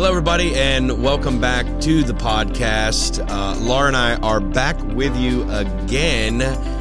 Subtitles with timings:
[0.00, 3.22] Hello, everybody, and welcome back to the podcast.
[3.28, 6.38] Uh, Laura and I are back with you again.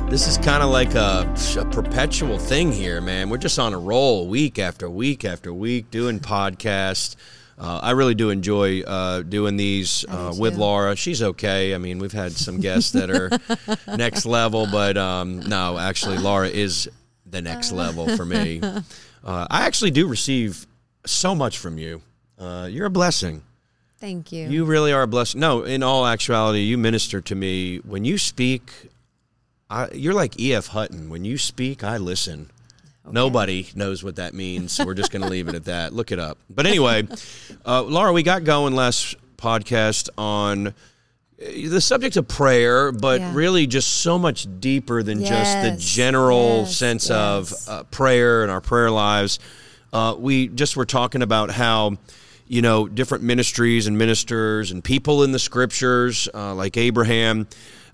[0.09, 3.29] This is kind of like a, a, perpetual thing here, man.
[3.29, 7.17] We're just on a roll week after week after week doing podcasts.
[7.57, 10.95] Uh, I really do enjoy uh, doing these uh, with Laura.
[10.95, 11.75] She's okay.
[11.75, 13.31] I mean, we've had some guests that are
[13.97, 16.89] next level, but um, no, actually, Laura is
[17.25, 18.61] the next level for me.
[19.21, 20.65] Uh, I actually do receive
[21.05, 22.01] so much from you.
[22.39, 23.43] Uh, you're a blessing.
[23.99, 24.47] Thank you.
[24.47, 25.41] You really are a blessing.
[25.41, 28.71] No, in all actuality, you minister to me when you speak.
[29.69, 30.67] I, you're like E.F.
[30.67, 31.09] Hutton.
[31.09, 32.49] When you speak, I listen.
[33.05, 33.13] Okay.
[33.13, 35.93] Nobody knows what that means, so we're just going to leave it at that.
[35.93, 36.37] Look it up.
[36.49, 37.07] But anyway,
[37.65, 40.71] uh, Laura, we got going last podcast on uh,
[41.39, 43.33] the subject of prayer, but yeah.
[43.33, 45.29] really just so much deeper than yes.
[45.29, 46.77] just the general yes.
[46.77, 47.11] sense yes.
[47.17, 49.39] of uh, prayer and our prayer lives.
[49.91, 51.97] Uh, we just were talking about how
[52.49, 57.47] you know, different ministries and ministers and people in the scriptures, uh, like Abraham,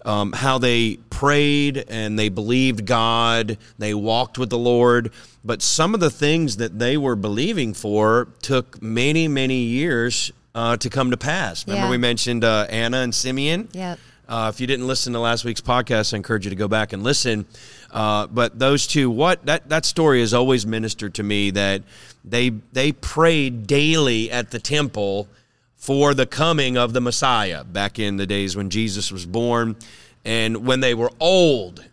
[0.06, 5.12] um, how they prayed and they believed God, they walked with the Lord.
[5.44, 10.78] But some of the things that they were believing for took many, many years uh,
[10.78, 11.68] to come to pass.
[11.68, 11.92] Remember, yeah.
[11.92, 13.68] we mentioned uh, Anna and Simeon?
[13.74, 14.00] Yep.
[14.28, 16.94] Uh, if you didn't listen to last week's podcast, I encourage you to go back
[16.94, 17.46] and listen.
[17.92, 21.84] Uh, but those two, what that that story has always ministered to me that
[22.24, 25.28] they they prayed daily at the temple
[25.76, 29.76] for the coming of the Messiah back in the days when Jesus was born,
[30.24, 31.86] and when they were old,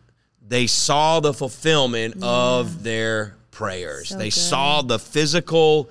[0.46, 2.26] they saw the fulfillment yeah.
[2.26, 4.08] of their prayers.
[4.08, 4.32] So they good.
[4.32, 5.90] saw the physical.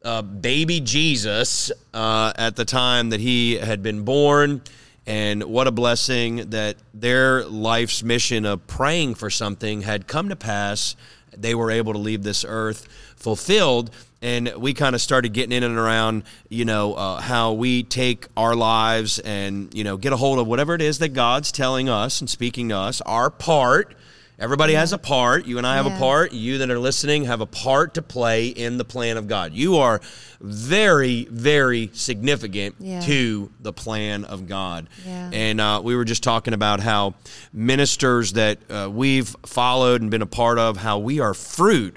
[0.00, 4.62] Uh, baby Jesus uh, at the time that he had been born,
[5.08, 10.36] and what a blessing that their life's mission of praying for something had come to
[10.36, 10.96] pass.
[11.34, 13.90] They were able to leave this earth fulfilled.
[14.20, 18.26] And we kind of started getting in and around, you know, uh, how we take
[18.36, 21.88] our lives and, you know, get a hold of whatever it is that God's telling
[21.88, 23.94] us and speaking to us, our part
[24.40, 25.46] Everybody has a part.
[25.46, 25.96] You and I have yeah.
[25.96, 26.32] a part.
[26.32, 29.52] You that are listening have a part to play in the plan of God.
[29.52, 30.00] You are
[30.40, 33.00] very, very significant yeah.
[33.00, 34.88] to the plan of God.
[35.32, 37.14] And uh, we were just talking about how
[37.52, 41.96] ministers that uh, we've followed and been a part of, how we are fruit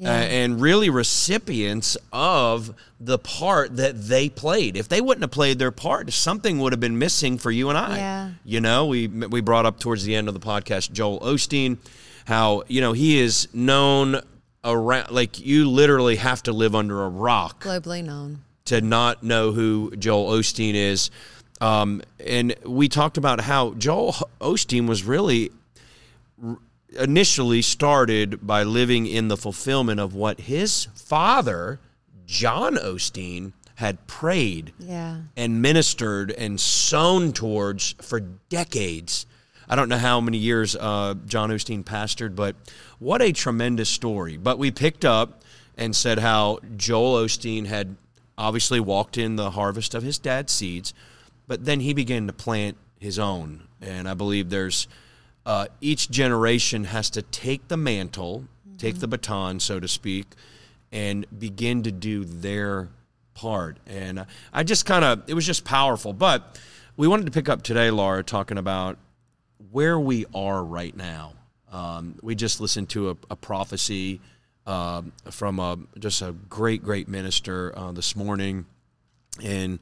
[0.00, 0.10] yeah.
[0.10, 4.74] uh, and really recipients of the part that they played.
[4.74, 7.76] If they wouldn't have played their part, something would have been missing for you and
[7.76, 7.96] I.
[7.98, 8.30] Yeah.
[8.44, 11.76] You know, we we brought up towards the end of the podcast Joel Osteen,
[12.24, 14.22] how you know he is known
[14.64, 19.52] around like you literally have to live under a rock, globally known, to not know
[19.52, 21.10] who Joel Osteen is.
[21.60, 25.50] Um, and we talked about how Joel Osteen was really
[26.98, 31.80] initially started by living in the fulfillment of what his father,
[32.26, 35.16] John Osteen, had prayed yeah.
[35.36, 39.24] and ministered and sown towards for decades.
[39.68, 42.56] I don't know how many years uh, John Osteen pastored, but
[42.98, 44.36] what a tremendous story.
[44.36, 45.42] But we picked up
[45.78, 47.96] and said how Joel Osteen had
[48.36, 50.92] obviously walked in the harvest of his dad's seeds,
[51.46, 53.62] but then he began to plant his own.
[53.80, 54.88] And I believe there's
[55.50, 58.76] uh, each generation has to take the mantle, mm-hmm.
[58.76, 60.26] take the baton, so to speak,
[60.92, 62.88] and begin to do their
[63.34, 63.78] part.
[63.84, 66.12] And I just kind of, it was just powerful.
[66.12, 66.60] But
[66.96, 68.96] we wanted to pick up today, Laura, talking about
[69.72, 71.32] where we are right now.
[71.72, 74.20] Um, we just listened to a, a prophecy
[74.68, 75.02] uh,
[75.32, 78.66] from a, just a great, great minister uh, this morning.
[79.42, 79.80] And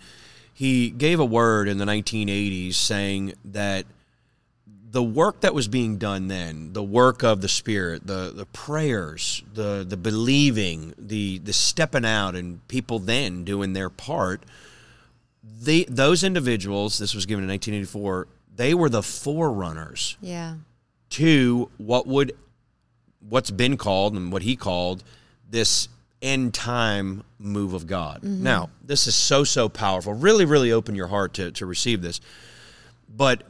[0.55, 3.85] he gave a word in the 1980s saying that
[4.91, 9.43] the work that was being done then, the work of the Spirit, the the prayers,
[9.53, 14.43] the the believing, the the stepping out, and people then doing their part.
[15.61, 18.29] The those individuals, this was given in 1984.
[18.57, 20.17] They were the forerunners.
[20.21, 20.55] Yeah.
[21.11, 22.37] To what would,
[23.27, 25.05] what's been called and what he called
[25.49, 25.89] this
[26.21, 28.19] end time move of God.
[28.19, 28.43] Mm-hmm.
[28.43, 30.15] Now, this is so so powerful.
[30.15, 32.21] Really, really open your heart to to receive this.
[33.15, 33.43] But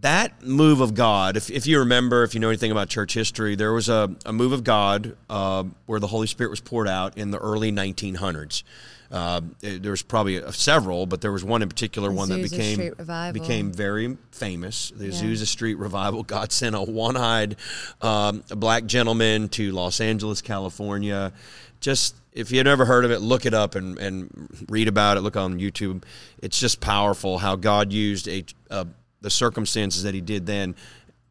[0.00, 3.54] that move of God, if, if you remember, if you know anything about church history,
[3.54, 7.18] there was a, a move of God uh, where the Holy Spirit was poured out
[7.18, 8.62] in the early 1900s.
[9.10, 12.42] Uh, it, there was probably a, several, but there was one in particular, one that
[12.42, 12.92] became
[13.32, 14.90] became very famous.
[14.90, 15.12] The yeah.
[15.12, 16.22] Azusa Street Revival.
[16.24, 17.56] God sent a one-eyed
[18.02, 21.32] um, black gentleman to Los Angeles, California.
[21.80, 25.16] Just if you had never heard of it, look it up and, and read about
[25.16, 25.22] it.
[25.22, 26.02] Look on YouTube.
[26.42, 28.86] It's just powerful how God used a, a
[29.20, 30.74] the circumstances that he did then,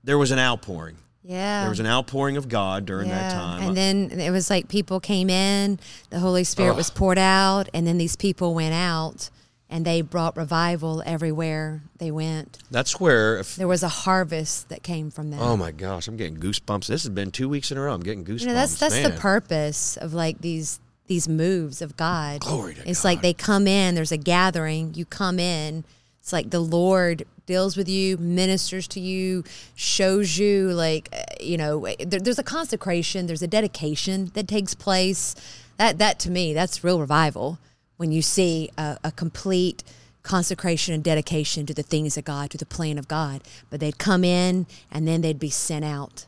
[0.04, 0.98] there was an outpouring.
[1.24, 1.62] Yeah.
[1.62, 3.62] There was an outpouring of God during that time.
[3.62, 5.78] And then it was like people came in,
[6.10, 9.30] the Holy Spirit was poured out, and then these people went out
[9.70, 12.60] and they brought revival everywhere they went.
[12.72, 13.40] That's where.
[13.40, 15.42] If, There was a harvest that came from that.
[15.42, 16.88] oh my gosh, I'm getting goosebumps.
[16.88, 17.94] This has been two weeks in a row.
[17.94, 18.42] I'm getting goosebumps.
[18.42, 19.12] you know, that's that's Man.
[19.12, 22.40] the purpose of like these these moves of God.
[22.42, 23.10] Glory to it's God.
[23.10, 25.84] like they come in, there's a gathering, you come in.
[26.28, 29.46] It's like the Lord deals with you, ministers to you,
[29.76, 34.74] shows you like uh, you know, there, there's a consecration, there's a dedication that takes
[34.74, 35.36] place.
[35.78, 37.60] That that to me, that's real revival
[37.96, 39.86] when you see a, a complete
[40.22, 43.42] consecration and dedication to the things of God, to the plan of God.
[43.70, 46.26] But they'd come in and then they'd be sent out.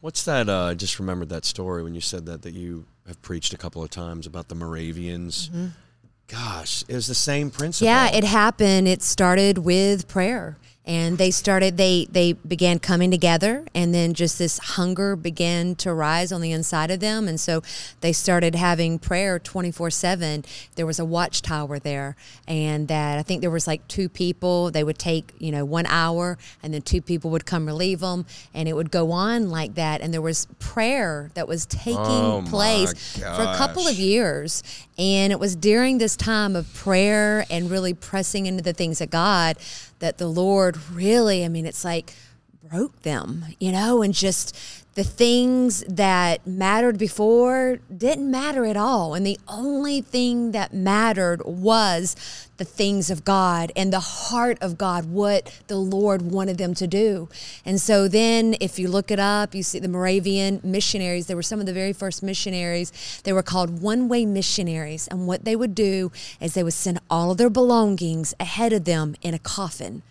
[0.00, 0.48] What's that?
[0.48, 3.58] Uh, I just remembered that story when you said that that you have preached a
[3.58, 5.50] couple of times about the Moravians.
[6.30, 7.86] Gosh, it was the same principle.
[7.86, 8.86] Yeah, it happened.
[8.86, 10.56] It started with prayer.
[10.90, 15.94] And they started they they began coming together and then just this hunger began to
[15.94, 17.62] rise on the inside of them and so
[18.00, 20.44] they started having prayer 24/7.
[20.74, 22.16] There was a watchtower there
[22.48, 25.86] and that I think there was like two people they would take, you know, 1
[25.86, 29.76] hour and then two people would come relieve them and it would go on like
[29.76, 34.64] that and there was prayer that was taking Oh, place for a couple of years.
[34.98, 39.08] And it was during this time of prayer and really pressing into the things of
[39.10, 39.56] God
[40.00, 42.14] that the Lord really, I mean, it's like
[42.68, 44.54] broke them, you know, and just
[44.94, 49.14] the things that mattered before didn't matter at all.
[49.14, 54.76] And the only thing that mattered was the things of God and the heart of
[54.76, 57.28] God, what the Lord wanted them to do.
[57.64, 61.42] And so then, if you look it up, you see the Moravian missionaries, they were
[61.42, 63.22] some of the very first missionaries.
[63.24, 65.08] They were called one way missionaries.
[65.08, 68.84] And what they would do is they would send all of their belongings ahead of
[68.84, 70.02] them in a coffin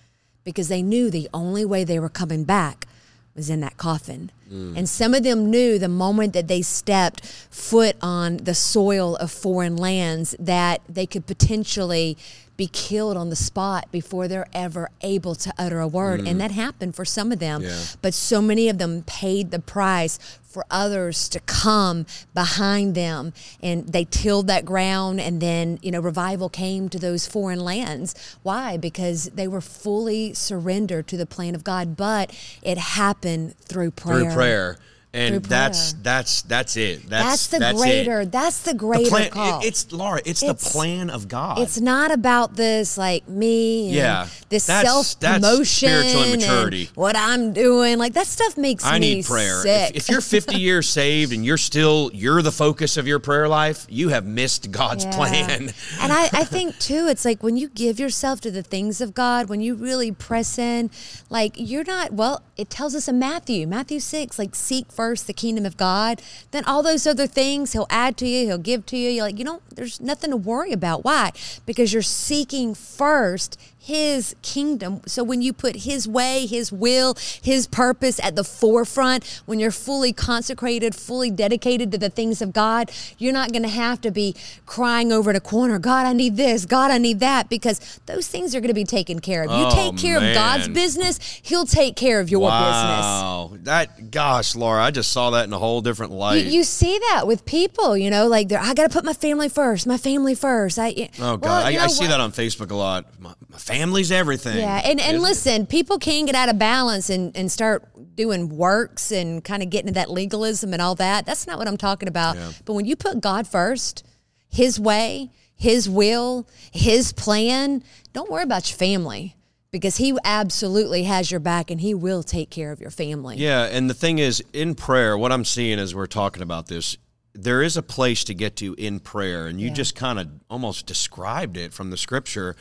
[0.50, 2.88] because they knew the only way they were coming back
[3.36, 4.32] was in that coffin.
[4.52, 4.76] Mm.
[4.76, 9.32] And some of them knew the moment that they stepped foot on the soil of
[9.32, 12.18] foreign lands that they could potentially
[12.60, 16.20] be killed on the spot before they're ever able to utter a word.
[16.20, 16.38] And mm.
[16.40, 17.64] that happened for some of them.
[17.64, 17.80] Yeah.
[18.02, 23.32] But so many of them paid the price for others to come behind them.
[23.64, 28.14] And they tilled that ground and then you know revival came to those foreign lands.
[28.44, 28.76] Why?
[28.76, 31.96] Because they were fully surrendered to the plan of god.
[31.96, 34.26] But it happened through prayer.
[34.26, 34.78] through prayer,
[35.12, 37.10] and that's that's that's it.
[37.10, 38.32] that's, That's the greater It.
[38.32, 40.22] that's the The greater plan, call it- it's Laura.
[40.24, 41.58] It's, It's- the plan of God.
[41.58, 44.28] it's not about this like me and Yeah.
[44.50, 46.90] this That's- self that's promotion spiritual immaturity.
[46.94, 49.62] what i'm doing like that stuff makes I me need prayer.
[49.64, 53.18] sick If, if you're 50 years saved and you're still you're the focus of your
[53.20, 55.16] prayer life, you have missed God's Yeah.
[55.16, 55.74] plan.
[56.02, 59.16] and I, I think too, it's like when you give yourself to the things of
[59.16, 60.92] God, when you really press in,
[61.32, 65.34] like you're not, well, it tells us in Matthew, Matthew 6, like seek first the
[65.34, 66.22] kingdom of God.
[66.52, 69.10] Then all those other things he'll add to you, he'll give to you.
[69.10, 71.06] You're like, you don't, there's nothing to worry about.
[71.06, 71.32] Why?
[71.66, 75.02] Because you're seeking first his kingdom.
[75.08, 79.72] So when you put his way, his will, his purpose at the forefront, when you're
[79.72, 84.12] fully consecrated, fully dedicated to the things of God, you're not going to have to
[84.12, 84.36] be
[84.66, 88.28] crying over in a corner, God, I need this, God, I need that, because those
[88.28, 89.50] things are going to be taken care of.
[89.50, 92.60] You Oh, take care of God's business, he'll take care of your business.
[92.60, 93.52] wow.
[93.64, 96.44] That gosh, Laura, I just saw that in a whole different light.
[96.46, 99.14] You, you see that with people, you know, like they're, I got to put my
[99.14, 100.78] family first, my family first.
[100.78, 102.10] I, oh God, well, I, I see what?
[102.10, 103.06] that on Facebook a lot.
[103.20, 104.58] My, my family's everything.
[104.58, 105.20] Yeah, and, and Isn't it?
[105.22, 109.70] listen, people can get out of balance and, and start doing works and kind of
[109.70, 111.26] get into that legalism and all that.
[111.26, 112.36] That's not what I'm talking about.
[112.36, 112.52] Yeah.
[112.66, 114.06] But when you put God first,
[114.50, 117.84] His way, His will, His plan,
[118.14, 119.36] don't worry about your family
[119.72, 123.38] because He absolutely has your back and He will take care of your family.
[123.38, 126.98] Yeah, and the thing is, in prayer, what I'm seeing as we're talking about this,
[127.36, 129.74] there is a place to get to in prayer, and you Yeah.
[129.76, 132.56] just kind of almost described it from the scripture,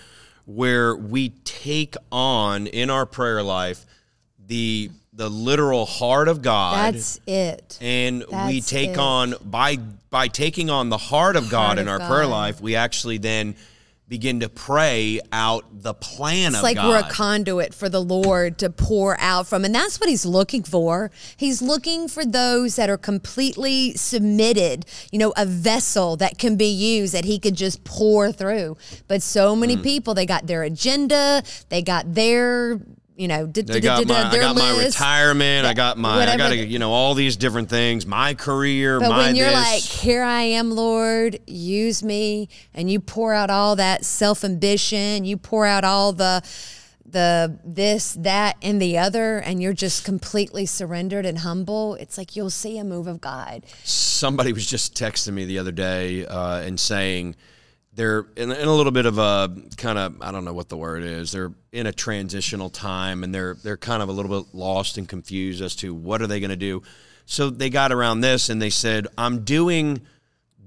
[0.49, 3.85] where we take on in our prayer life
[4.47, 6.95] the the literal heart of God.
[6.95, 7.77] That's it.
[7.83, 8.99] and we take it.
[8.99, 12.61] on by by taking on the heart of God Heart in of our prayer life,
[12.63, 13.57] we actually then
[14.09, 16.89] begin to pray out the plan It's of like God.
[16.89, 19.67] we're a conduit for the Lord to pour out from.
[19.67, 21.11] And that's what he's looking for.
[21.37, 26.67] He's looking for those that are completely submitted, you know, a vessel that can be
[26.71, 28.79] used that he could just pour through.
[29.09, 29.83] But so many Hmm.
[29.83, 32.81] people, they got their agenda, they got their,
[33.19, 35.67] you know, They got my, I got my retirement.
[35.67, 38.07] I got my, I got, you know, all these different things.
[38.07, 43.35] My career, But when you're like, here I am, Lord, use me, and you pour
[43.35, 46.43] out all that self ambition, you pour out all the
[47.05, 52.37] the this, that, and the other, and you're just completely surrendered and humble, it's like
[52.37, 53.65] you'll see a move of God.
[53.83, 57.35] Somebody was just texting me the other day uh, and saying
[57.99, 60.77] they're in, in a little bit of a kind of I don't know what the
[60.77, 61.33] word is.
[61.33, 65.09] They're in a transitional time and they're they're kind of a little bit lost and
[65.09, 66.83] confused as to what are they going to do.
[67.27, 70.01] So they got around this and they said, "I'm doing."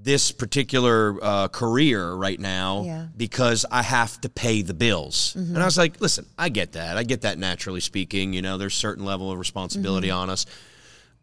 [0.03, 3.05] this particular uh, career right now Yeah.
[3.15, 5.35] because I have to pay the bills.
[5.35, 6.97] And I was like, listen, I get that.
[6.97, 8.33] I get that naturally speaking.
[8.33, 10.47] You know, there's certain level of responsibility on us.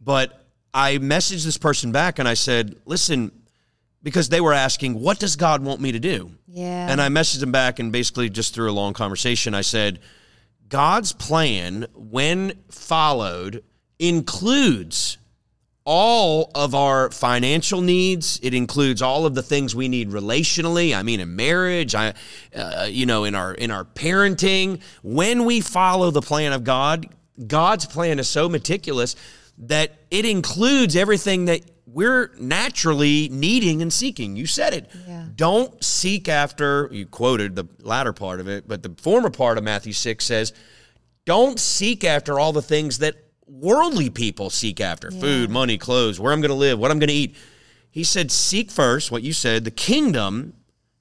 [0.01, 3.33] But I messaged this person back and I said, listen,
[4.03, 6.31] because they were asking, what does God want me to do?
[6.47, 6.89] Yeah.
[6.91, 10.01] And I messaged them back and basically just through a long conversation, I said,
[10.69, 13.65] God's plan, when followed,
[13.99, 15.19] includes
[15.85, 18.39] all of our financial needs.
[18.43, 20.95] It includes all of the things we need relationally.
[20.95, 22.13] I mean, in marriage, I,
[22.55, 24.83] uh, you know, in our in our parenting.
[25.03, 27.07] When we follow the plan of God,
[27.47, 29.17] God's plan is so meticulous
[29.57, 34.37] that it includes everything that we're naturally needing and seeking.
[34.37, 34.91] You said it.
[35.07, 35.25] Yeah.
[35.35, 36.89] Don't seek after.
[36.93, 40.53] You quoted the latter part of it, but the former part of Matthew six says,
[41.25, 43.17] "Don't seek after all the things that."
[43.51, 47.09] worldly people seek after food, money, clothes, where I'm going to live, what I'm going
[47.09, 47.35] to eat.
[47.91, 50.53] He said, Seek first, what you said, the kingdom,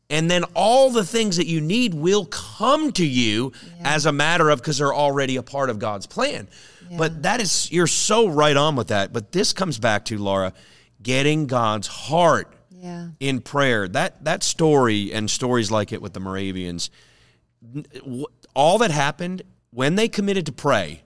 [0.10, 3.51] and then all the things that you need will come to you
[3.84, 6.48] as a matter of because they're already a part of God's plan.
[6.98, 9.12] But that is, you're so right on with that.
[9.12, 10.53] But this comes back to, Laura,
[11.08, 13.08] getting God's heart Yeah.
[13.22, 13.88] in prayer.
[13.88, 16.90] That that story and stories like it with the Moravians,
[18.54, 21.04] all that happened when they committed to pray,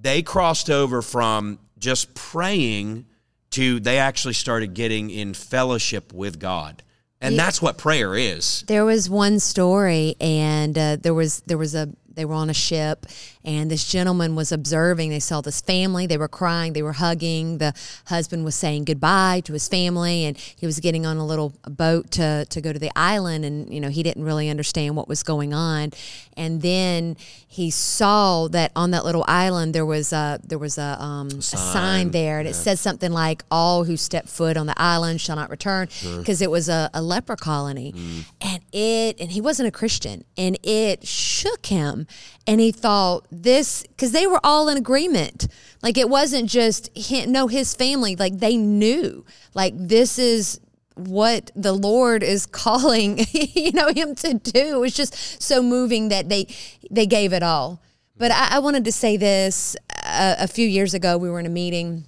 [0.00, 3.06] they crossed over from just praying
[3.50, 6.82] to they actually started getting in fellowship with God.
[7.20, 8.64] And that's what prayer is.
[8.66, 12.54] There was one story, and uh, there was there was a they were on a
[12.54, 13.06] ship,
[13.44, 15.10] and this gentleman was observing.
[15.10, 16.06] They saw this family.
[16.06, 16.72] They were crying.
[16.72, 17.58] They were hugging.
[17.58, 17.74] The
[18.06, 22.10] husband was saying goodbye to his family, and he was getting on a little boat
[22.12, 23.44] to to go to the island.
[23.44, 25.92] And you know he didn't really understand what was going on.
[26.36, 27.16] And then
[27.46, 31.42] he saw that on that little island there was a there was a, um, a
[31.42, 35.36] sign there, and it said something like "All who step foot on the island shall
[35.36, 35.88] not return,"
[36.18, 37.94] because it was a, a leper colony,
[38.40, 42.01] and it and he wasn't a Christian, and it shook him,
[42.46, 45.48] and he thought this because they were all in agreement,
[45.82, 50.60] like it wasn't just him, no his family, like they knew, like this is
[50.94, 54.76] what the Lord is calling you know him to do.
[54.76, 56.46] It was just so moving that they
[56.90, 57.82] they gave it all.
[58.16, 61.18] But I, I wanted to say this uh, a few years ago.
[61.18, 62.06] We were in a meeting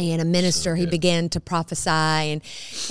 [0.00, 1.90] and a minister he began to prophesy.
[1.90, 2.42] And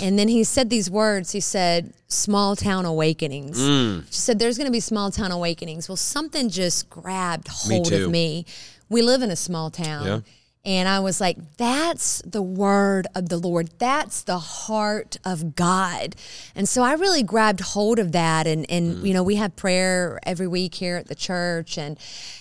[0.01, 1.31] and then he said these words.
[1.31, 3.59] He said small town awakenings.
[3.59, 4.05] Mm.
[4.07, 5.89] she said there's going to be small town awakenings.
[5.89, 8.05] Well something just grabbed hold too.
[8.05, 8.45] of me.
[8.89, 10.05] We live in a small town.
[10.05, 10.19] Yeah.
[10.65, 13.69] And I was like, that's the word of the Lord.
[13.79, 16.17] That's the heart of God.
[16.53, 18.45] And so I really grabbed hold of that.
[18.45, 19.07] And, and mm.
[19.07, 21.77] you know, we have prayer every week here at the church.
[21.77, 21.97] And,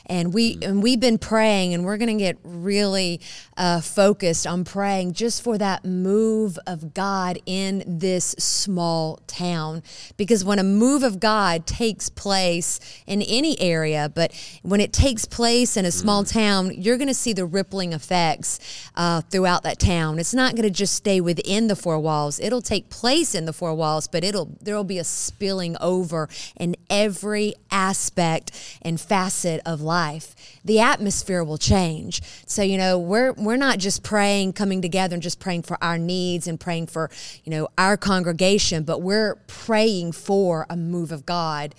[0.07, 0.67] and, we, mm.
[0.67, 3.21] and we've been praying, and we're going to get really
[3.57, 9.81] uh, focused on praying just for that move of God in this small town.
[10.17, 14.33] Because when a move of God takes place in any area, but
[14.63, 16.33] when it takes place in a small mm.
[16.33, 18.59] town, you're going to see the rippling effects
[18.97, 20.19] uh, throughout that town.
[20.19, 22.41] It's not going to just stay within the four walls.
[22.41, 26.75] It'll take place in the four walls, but it'll there'll be a spilling over in
[26.89, 30.35] every aspect and facet of life.
[30.65, 32.23] The atmosphere will change.
[32.47, 35.99] So you know we're we're not just praying, coming together and just praying for our
[35.99, 37.11] needs and praying for
[37.45, 41.75] you know our congregation, but we're praying for a move of God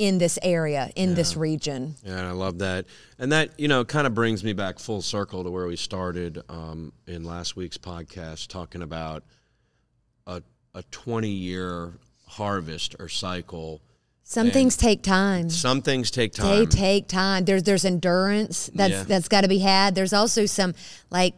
[0.00, 1.94] in this area, in this region.
[2.02, 2.86] Yeah, and I love that.
[3.18, 6.42] And that, you know, kind of brings me back full circle to where we started
[6.48, 9.24] um, in last week's podcast, talking about
[10.26, 10.42] a,
[10.74, 11.92] a 20 year
[12.26, 13.82] harvest or cycle.
[14.22, 15.50] Some things take time.
[15.50, 16.60] Some things take time.
[16.60, 17.44] They take time.
[17.44, 19.02] There's there's endurance that's Yeah.
[19.02, 19.94] that's got to be had.
[19.94, 20.72] There's also some
[21.10, 21.34] like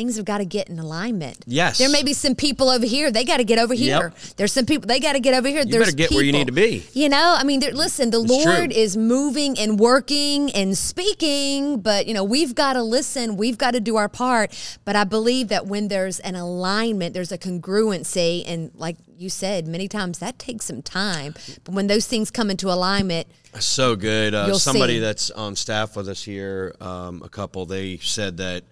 [0.00, 1.44] things have got to get in alignment.
[1.46, 1.76] Yes.
[1.76, 3.10] There may be some people over here.
[3.10, 4.14] They got to get over here.
[4.38, 5.58] There's some people they got to get over here.
[5.58, 6.86] You There's better get where you need to be.
[6.94, 8.80] You know, I mean, listen, the It's Lord true.
[8.80, 13.36] is moving and working and speaking, but you know, we've got to listen.
[13.36, 14.56] We've got to do our part.
[14.86, 19.68] But I believe that when there's an alignment, there's a congruency, and like you said
[19.68, 21.34] many times, that takes some time.
[21.64, 23.26] But when those things come into alignment,
[23.58, 24.34] So good.
[24.34, 25.00] Uh, somebody see.
[25.00, 28.64] that's on staff with us here, um, a couple, they said that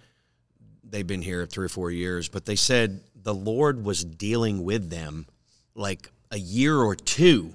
[0.91, 4.89] they've been here three or four years, but they said the Lord was dealing with
[4.89, 5.27] them
[5.75, 7.53] like a year or two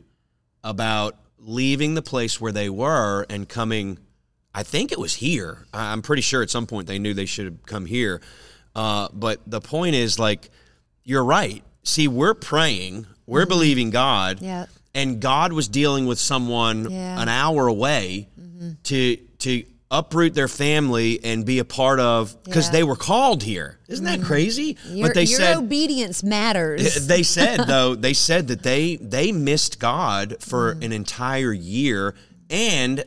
[0.62, 3.99] about leaving the place where they were and coming.
[4.55, 5.67] I think it was here.
[5.73, 8.21] I'm pretty sure at some point they knew they should have come here.
[8.75, 10.50] Uh, but the point is, like,
[11.05, 11.62] you're right.
[11.83, 14.41] See, we're praying, we're believing God,
[14.95, 17.21] and God was dealing with someone Yeah.
[17.21, 18.29] an hour away
[18.85, 19.64] to to
[19.99, 22.73] uproot their family and be a part of because Yeah.
[22.73, 23.79] they were called here.
[23.89, 24.77] Isn't that crazy?
[24.89, 27.07] Your, but they your said obedience matters.
[27.07, 30.85] they said though they said that they they missed God for Mm.
[30.87, 32.15] an entire year
[32.51, 33.05] and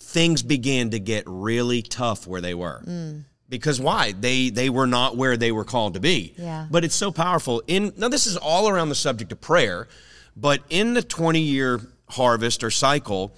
[0.00, 2.82] things began to get really tough where they were.
[2.86, 3.24] Mm.
[3.48, 4.12] Because why?
[4.12, 6.34] They they were not where they were called to be.
[6.38, 6.66] Yeah.
[6.70, 7.62] But it's so powerful.
[7.66, 9.88] In now this is all around the subject of prayer,
[10.36, 11.80] but in the 20 year
[12.10, 13.34] harvest or cycle,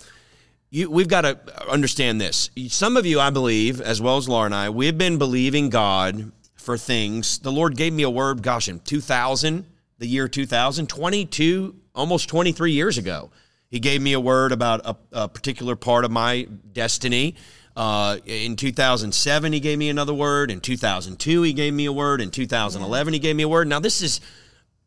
[0.71, 2.51] you, we've got to understand this.
[2.69, 6.33] Some of you, I believe, as well as Laura and I, we've been believing God
[6.55, 7.39] for things.
[7.39, 9.67] The Lord gave me a word, gosh, in 2000,
[9.99, 13.31] the year 2000, 22, almost 23 years ago.
[13.69, 17.37] He gave me a word about a, a particular part of my destiny.
[17.77, 20.51] Uh, in 2007, he gave me another word.
[20.51, 22.21] In 2002, he gave me a word.
[22.21, 23.69] In 2011, he gave me a word.
[23.69, 24.21] Now, this is,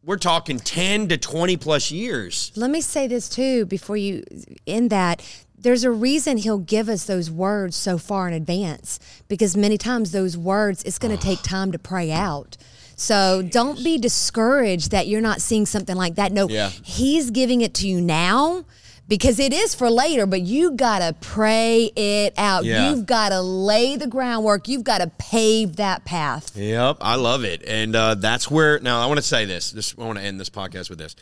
[0.03, 2.51] we're talking 10 to 20 plus years.
[2.55, 4.23] Let me say this too before you
[4.67, 5.21] end that.
[5.63, 10.11] There's a reason he'll give us those words so far in advance because many times
[10.11, 12.57] those words it's going to take time to pray out.
[12.95, 16.31] So don't be discouraged that you're not seeing something like that.
[16.31, 16.69] No, Yeah.
[16.69, 18.65] he's giving it to you now
[19.07, 22.65] because it is for later, but you got to pray it out.
[22.65, 22.89] Yeah.
[22.91, 24.67] You've got to lay the groundwork.
[24.67, 26.55] You've got to pave that path.
[26.55, 28.79] Yep, I love it, and uh, that's where.
[28.79, 29.71] Now, I want to say this.
[29.71, 31.15] This I want to end this podcast with this.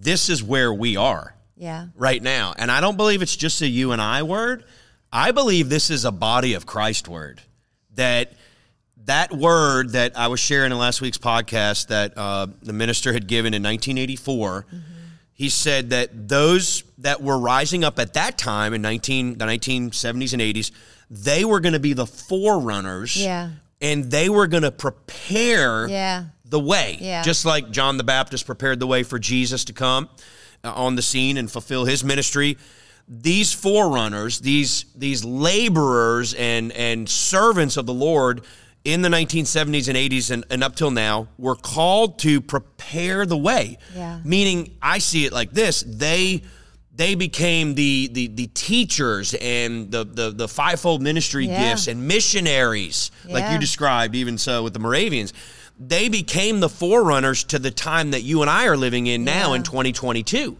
[0.00, 1.86] This is where we are Yeah.
[1.96, 4.64] right now, and I don't believe it's just a you and I word.
[5.12, 7.40] I believe this is a body of Christ word.
[7.94, 8.32] That
[9.04, 13.26] that word that I was sharing in last week's podcast that uh, the minister had
[13.28, 14.66] given in 1984.
[15.32, 20.32] He said that those that were rising up at that time in 19, the 1970s
[20.32, 20.72] and 80s,
[21.10, 23.50] they were going to be the forerunners Yeah.
[23.80, 26.24] and they were going to prepare Yeah.
[26.44, 26.98] the way.
[27.00, 27.22] Yeah.
[27.22, 30.08] Just like John the Baptist prepared the way for Jesus to come
[30.66, 32.58] Uh, on the scene and fulfill his ministry.
[33.06, 38.42] These forerunners, these these laborers and and servants of the Lord
[38.82, 43.36] in the 1970s and 80s and, and up till now were called to prepare the
[43.36, 43.78] way.
[43.94, 44.18] Yeah.
[44.24, 45.84] Meaning I see it like this.
[45.86, 46.42] They
[46.96, 51.70] they became the the, the teachers and the, the the fivefold ministry Yeah.
[51.70, 55.32] gifts and missionaries, like you described, even so with the Moravians.
[55.78, 59.50] They became the forerunners to the time that you and I are living in now
[59.50, 59.56] Yeah.
[59.56, 60.56] in 2022.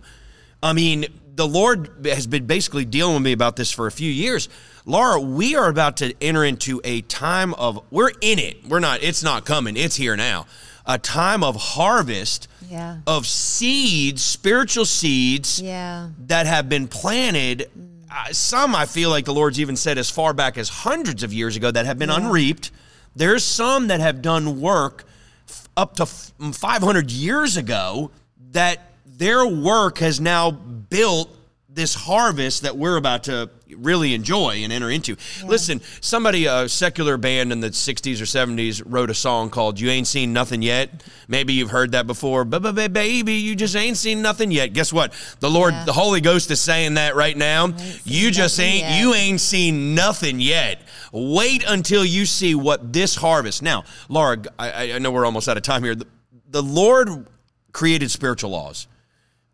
[0.63, 4.11] I mean, the Lord has been basically dealing with me about this for a few
[4.11, 4.49] years.
[4.85, 8.67] Laura, we are about to enter into a time of, we're in it.
[8.69, 10.47] We're not, it's not coming, it's here now.
[10.87, 12.99] A time of harvest Yeah.
[13.07, 16.09] of seeds, spiritual seeds Yeah.
[16.27, 17.71] that have been planted.
[18.11, 21.33] Uh, some I feel like the Lord's even said as far back as hundreds of
[21.33, 22.71] years ago that have been unreaped.
[23.15, 25.05] There's some that have done work
[25.49, 28.11] f- up to f- 500 years ago
[28.53, 31.35] that their work has now built
[31.69, 35.17] this harvest that we're about to really enjoy and enter into.
[35.45, 39.91] Listen, somebody, a secular band in the 60s or 70s, wrote a song called You
[39.91, 41.03] Ain't Seen Nothing Yet.
[41.29, 42.45] Maybe you've heard that before.
[42.45, 44.73] Baby, you just ain't seen nothing yet.
[44.73, 45.13] Guess what?
[45.41, 45.85] The Lord, Yeah.
[45.85, 47.73] the Holy Ghost is saying that right now.
[48.05, 49.01] You just ain't, yet.
[49.01, 50.81] you ain't seen nothing yet.
[51.13, 53.63] Wait until you see what this harvest.
[53.63, 55.95] Now, Laura, I, I know we're almost out of time here.
[55.95, 56.07] The,
[56.51, 57.27] the Lord
[57.73, 58.87] created spiritual laws.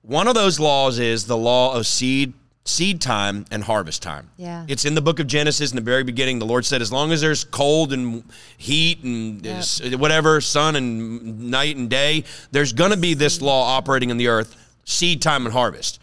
[0.02, 4.30] One of those laws is the law of seed seed time and harvest time.
[4.36, 4.64] Yeah.
[4.68, 6.38] It's in the book of Genesis in the very beginning.
[6.38, 8.22] The Lord said as long as there's cold and
[8.56, 13.42] heat and s- whatever, sun and night and day, there's going to be this mm.
[13.42, 16.00] law operating in the earth, seed time and harvest.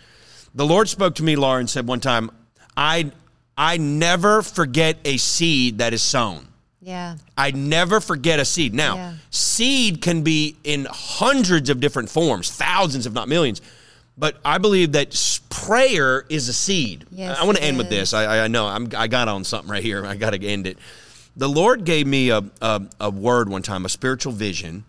[0.53, 2.29] The Lord spoke to me, Laura, and said one time,
[2.75, 3.11] I
[3.57, 6.47] I never forget a seed that is sown.
[6.81, 7.17] Yeah.
[7.37, 8.73] I never forget a seed.
[8.73, 9.13] Now, Yeah.
[9.31, 13.61] seed can be in hundreds of different forms, thousands, if not millions.
[14.19, 15.15] But I believe that
[15.49, 17.05] prayer is a seed.
[17.09, 18.11] Yes, I want to end with is.
[18.11, 18.13] this.
[18.13, 20.05] I, I know I'm, I got on something right here.
[20.05, 20.77] I got to end it.
[21.37, 24.83] The Lord gave me a, a, a word one time, a spiritual vision,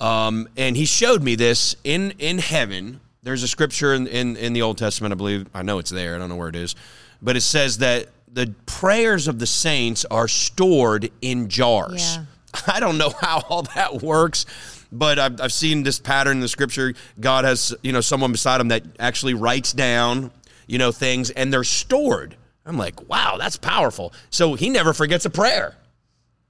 [0.00, 3.00] um, and He showed me this in in heaven.
[3.24, 5.48] There's a scripture in, in in the Old Testament, I believe.
[5.52, 6.14] I know it's there.
[6.14, 6.76] I don't know where it is,
[7.20, 12.16] but it says that the prayers of the saints are stored in jars.
[12.16, 12.24] Yeah.
[12.66, 14.46] I don't know how all that works,
[14.92, 16.94] but I've, I've seen this pattern in the scripture.
[17.18, 20.30] God has, you know, someone beside him that actually writes down,
[20.66, 22.36] you know, things and they're stored.
[22.66, 24.12] I'm like, wow, that's powerful.
[24.30, 25.76] So he never forgets a prayer.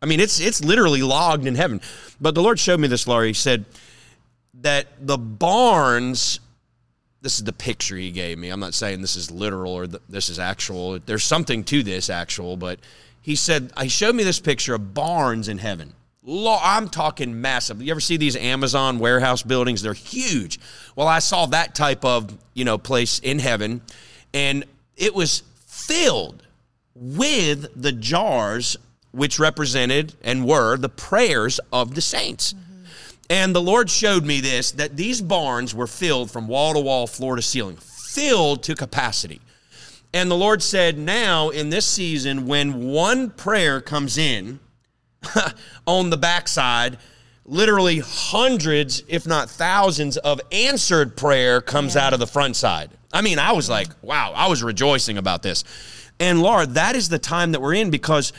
[0.03, 1.81] I mean, it's it's literally logged in heaven.
[2.21, 3.29] But the Lord showed me this, Laurie.
[3.29, 3.67] He said
[4.55, 6.41] that the barns
[7.23, 8.49] this is the picture he gave me.
[8.49, 10.99] I'm not saying this is literal or th- this is actual.
[11.01, 12.81] There's something to this actual, but
[13.21, 15.93] he said he showed me this picture of barns in heaven.
[16.31, 17.83] I'm talking massive.
[17.83, 19.83] You ever see these Amazon warehouse buildings?
[19.83, 20.61] They're huge.
[20.95, 23.83] Well, I saw that type of you know place in heaven,
[24.33, 24.65] and
[24.97, 26.43] it was filled
[26.95, 28.77] with the jars
[29.13, 32.53] which represented and were the prayers of the saints.
[32.53, 32.85] Mm-hmm.
[33.31, 37.07] And the Lord showed me this that these barns were filled from wall to wall,
[37.07, 39.41] floor to ceiling, filled to capacity.
[40.13, 44.61] And the Lord said, Now in this season, when one prayer comes in
[45.87, 46.99] on the backside,
[47.45, 52.07] literally hundreds, if not thousands, of answered prayer comes yeah.
[52.07, 52.91] out of the front side.
[53.13, 55.65] I mean, I was like, wow, I was rejoicing about this.
[56.19, 58.33] And Lord, that is the time that we're in because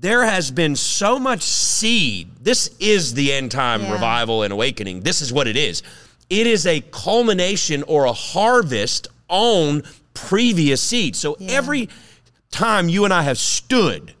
[0.00, 2.30] there has been so much seed.
[2.40, 3.92] This is the end time yeah.
[3.92, 5.00] revival and awakening.
[5.00, 5.82] This is what it is.
[6.30, 9.82] It is a culmination or a harvest on
[10.14, 11.16] previous seed.
[11.16, 11.52] So yeah.
[11.52, 11.88] every
[12.50, 14.14] time you and I have stood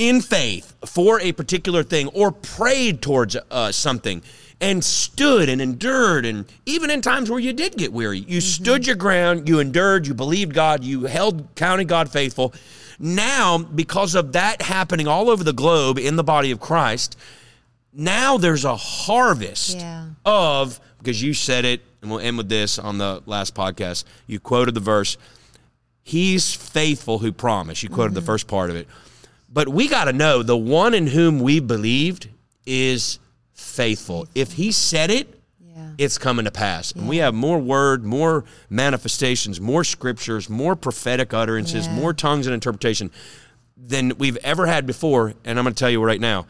[0.00, 4.22] in faith for a particular thing or prayed towards uh, something
[4.60, 8.62] and stood and endured, and even in times where you did get weary, you mm-hmm.
[8.62, 12.54] stood your ground, you endured, you believed God, you held, counted God faithful
[13.02, 17.16] now, because of that happening all over the globe in the body of Christ,
[17.94, 20.08] now there's a harvest yeah.
[20.26, 24.04] of, because you said it, and we'll end with this on the last podcast.
[24.26, 25.16] You quoted the verse,
[26.02, 27.82] He's faithful who promised.
[27.82, 28.14] You quoted mm-hmm.
[28.16, 28.86] the first part of it.
[29.50, 32.28] But we got to know the one in whom we believed
[32.66, 33.18] is
[33.52, 34.28] faithful.
[34.34, 35.40] If He said it,
[36.00, 36.94] it's coming to pass.
[36.94, 37.00] Yeah.
[37.00, 41.94] And we have more word, more manifestations, more scriptures, more prophetic utterances, yeah.
[41.94, 43.10] more tongues and interpretation
[43.76, 45.34] than we've ever had before.
[45.44, 46.46] And I'm going to tell you right now,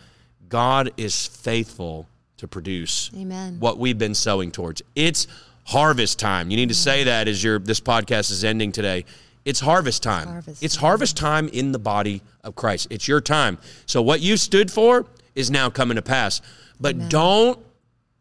[0.49, 3.57] God is faithful to produce Amen.
[3.59, 4.83] what we've been sowing towards.
[4.95, 5.27] It's
[5.65, 6.51] harvest time.
[6.51, 9.05] You need to say that as your this podcast is ending today.
[9.51, 10.29] It's harvest time.
[10.29, 10.81] Harvest it's time.
[10.81, 12.87] harvest time in the body of Christ.
[12.89, 13.59] It's your time.
[13.85, 16.41] So what you stood for is now coming to pass.
[16.81, 17.09] But Amen.
[17.09, 17.59] don't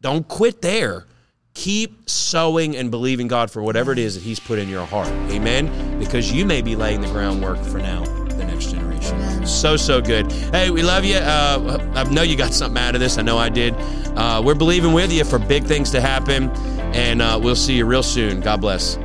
[0.00, 1.06] don't quit there.
[1.54, 5.06] Keep sowing and believing God for whatever it is that He's put in your heart.
[5.30, 6.00] Amen.
[6.00, 9.14] Because you may be laying the groundwork for now, the next generation.
[9.14, 9.46] Amen.
[9.46, 10.32] So, so good.
[10.32, 11.16] Hey, we love you.
[11.16, 13.18] Uh, I know you got something out of this.
[13.18, 13.76] I know I did.
[14.16, 16.50] Uh, we're believing with you for big things to happen,
[16.92, 18.40] and uh, we'll see you real soon.
[18.40, 18.98] God bless.